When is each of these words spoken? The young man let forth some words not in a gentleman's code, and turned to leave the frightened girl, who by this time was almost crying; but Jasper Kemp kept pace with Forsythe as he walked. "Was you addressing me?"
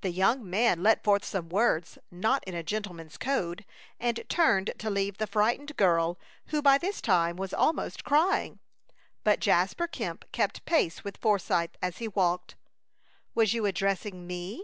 The 0.00 0.10
young 0.10 0.50
man 0.50 0.82
let 0.82 1.04
forth 1.04 1.24
some 1.24 1.48
words 1.48 1.96
not 2.10 2.42
in 2.48 2.54
a 2.56 2.64
gentleman's 2.64 3.16
code, 3.16 3.64
and 4.00 4.18
turned 4.28 4.72
to 4.78 4.90
leave 4.90 5.18
the 5.18 5.28
frightened 5.28 5.76
girl, 5.76 6.18
who 6.46 6.60
by 6.60 6.78
this 6.78 7.00
time 7.00 7.36
was 7.36 7.54
almost 7.54 8.02
crying; 8.02 8.58
but 9.22 9.38
Jasper 9.38 9.86
Kemp 9.86 10.24
kept 10.32 10.64
pace 10.64 11.04
with 11.04 11.16
Forsythe 11.18 11.76
as 11.80 11.98
he 11.98 12.08
walked. 12.08 12.56
"Was 13.36 13.54
you 13.54 13.64
addressing 13.64 14.26
me?" 14.26 14.60